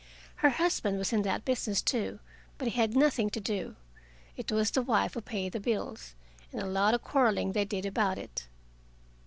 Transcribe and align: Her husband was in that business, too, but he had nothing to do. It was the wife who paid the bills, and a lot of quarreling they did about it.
Her 0.37 0.49
husband 0.49 0.97
was 0.97 1.13
in 1.13 1.21
that 1.21 1.45
business, 1.45 1.79
too, 1.79 2.17
but 2.57 2.69
he 2.69 2.73
had 2.73 2.95
nothing 2.97 3.29
to 3.29 3.39
do. 3.39 3.75
It 4.35 4.51
was 4.51 4.71
the 4.71 4.81
wife 4.81 5.13
who 5.13 5.21
paid 5.21 5.51
the 5.51 5.59
bills, 5.59 6.15
and 6.51 6.59
a 6.59 6.65
lot 6.65 6.95
of 6.95 7.03
quarreling 7.03 7.51
they 7.51 7.65
did 7.65 7.85
about 7.85 8.17
it. 8.17 8.47